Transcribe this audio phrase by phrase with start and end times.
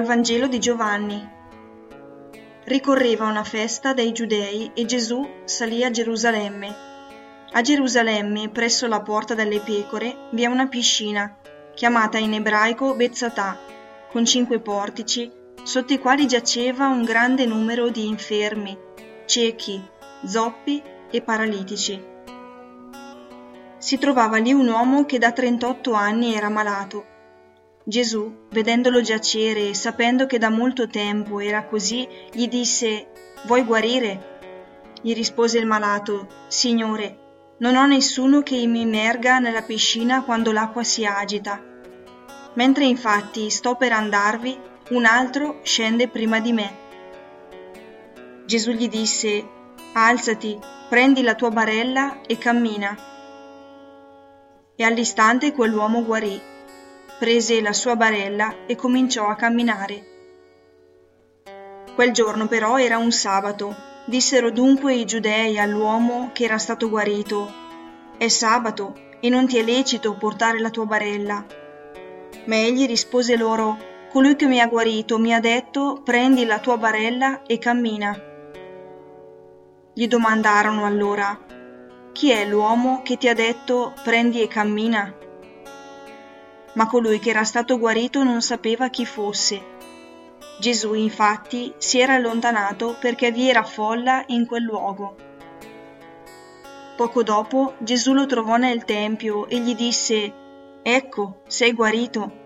[0.00, 1.30] Vangelo di Giovanni.
[2.64, 6.74] Ricorreva una festa dei Giudei e Gesù salì a Gerusalemme.
[7.52, 11.36] A Gerusalemme, presso la porta delle pecore, vi è una piscina,
[11.74, 13.58] chiamata in ebraico Bezzatà,
[14.10, 15.30] con cinque portici,
[15.62, 18.78] sotto i quali giaceva un grande numero di infermi,
[19.26, 19.86] ciechi,
[20.24, 22.02] zoppi e paralitici.
[23.76, 27.11] Si trovava lì un uomo che da 38 anni era malato
[27.84, 33.08] Gesù, vedendolo giacere e sapendo che da molto tempo era così, gli disse
[33.46, 34.30] Vuoi guarire?
[35.02, 40.84] Gli rispose il malato Signore, non ho nessuno che mi immerga nella piscina quando l'acqua
[40.84, 41.60] si agita.
[42.54, 44.56] Mentre infatti sto per andarvi,
[44.90, 46.76] un altro scende prima di me.
[48.46, 49.44] Gesù gli disse
[49.94, 50.56] Alzati,
[50.88, 52.96] prendi la tua barella e cammina.
[54.76, 56.50] E all'istante quell'uomo guarì
[57.22, 60.06] prese la sua barella e cominciò a camminare.
[61.94, 63.76] Quel giorno però era un sabato.
[64.06, 67.48] Dissero dunque i giudei all'uomo che era stato guarito,
[68.18, 71.46] È sabato e non ti è lecito portare la tua barella.
[72.46, 73.78] Ma egli rispose loro,
[74.10, 78.20] Colui che mi ha guarito mi ha detto, prendi la tua barella e cammina.
[79.94, 81.38] Gli domandarono allora,
[82.10, 85.22] Chi è l'uomo che ti ha detto, prendi e cammina?
[86.74, 89.70] Ma colui che era stato guarito non sapeva chi fosse.
[90.58, 95.16] Gesù infatti si era allontanato perché vi era folla in quel luogo.
[96.96, 100.32] Poco dopo Gesù lo trovò nel Tempio e gli disse,
[100.82, 102.40] Ecco, sei guarito,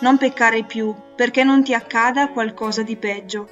[0.00, 3.48] non peccare più perché non ti accada qualcosa di peggio.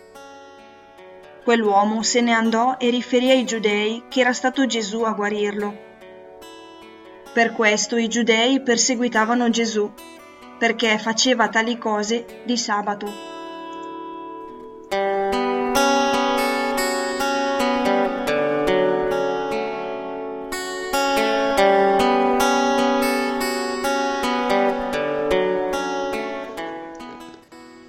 [1.42, 5.92] Quell'uomo se ne andò e riferì ai giudei che era stato Gesù a guarirlo.
[7.34, 9.90] Per questo i giudei perseguitavano Gesù
[10.56, 13.06] perché faceva tali cose di sabato.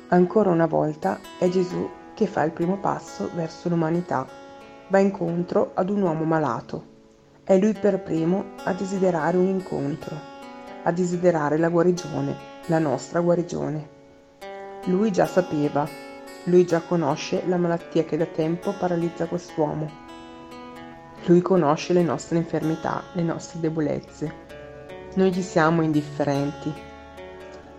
[0.07, 4.25] Ancora una volta è Gesù che fa il primo passo verso l'umanità,
[4.87, 6.94] va incontro ad un uomo malato.
[7.45, 10.19] È lui per primo a desiderare un incontro,
[10.83, 13.89] a desiderare la guarigione la nostra guarigione.
[14.85, 15.87] Lui già sapeva,
[16.45, 20.03] lui già conosce la malattia che da tempo paralizza quest'uomo.
[21.25, 24.43] Lui conosce le nostre infermità, le nostre debolezze.
[25.15, 26.73] Noi gli siamo indifferenti,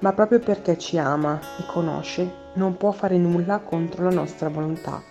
[0.00, 5.02] ma proprio perché ci ama e conosce, non può fare nulla contro la nostra volontà.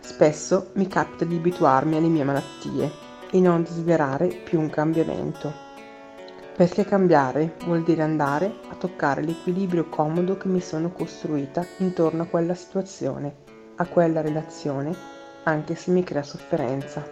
[0.00, 3.01] Spesso mi capita di abituarmi alle mie malattie
[3.32, 5.70] e non desiderare più un cambiamento
[6.54, 12.26] perché cambiare vuol dire andare a toccare l'equilibrio comodo che mi sono costruita intorno a
[12.26, 13.34] quella situazione,
[13.76, 14.94] a quella relazione,
[15.44, 17.04] anche se mi crea sofferenza.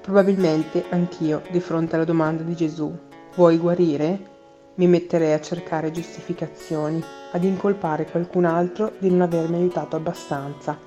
[0.00, 2.96] Probabilmente anch'io, di fronte alla domanda di Gesù,
[3.34, 4.30] vuoi guarire?
[4.76, 7.02] Mi metterei a cercare giustificazioni,
[7.32, 10.78] ad incolpare qualcun altro di non avermi aiutato abbastanza,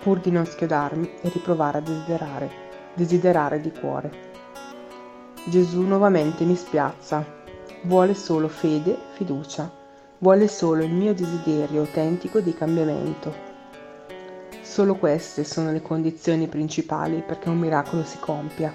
[0.00, 2.67] pur di non schiodarmi e riprovare a desiderare,
[2.98, 4.10] desiderare di cuore.
[5.44, 7.24] Gesù nuovamente mi spiazza.
[7.82, 9.70] Vuole solo fede, fiducia.
[10.18, 13.46] Vuole solo il mio desiderio autentico di cambiamento.
[14.62, 18.74] Solo queste sono le condizioni principali perché un miracolo si compia,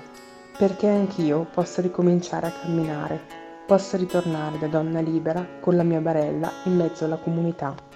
[0.58, 3.20] perché anch'io possa ricominciare a camminare,
[3.68, 7.93] possa ritornare da donna libera con la mia barella in mezzo alla comunità.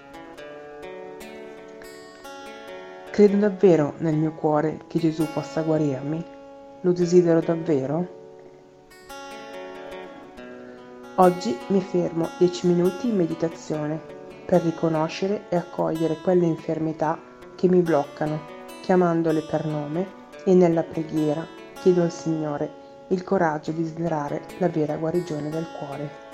[3.18, 6.24] Credo davvero nel mio cuore che Gesù possa guarirmi?
[6.82, 8.08] Lo desidero davvero?
[11.16, 14.00] Oggi mi fermo 10 minuti in meditazione
[14.46, 17.20] per riconoscere e accogliere quelle infermità
[17.56, 18.40] che mi bloccano,
[18.84, 20.06] chiamandole per nome
[20.46, 21.44] e nella preghiera
[21.82, 22.72] chiedo al Signore
[23.08, 26.27] il coraggio di desiderare la vera guarigione del cuore.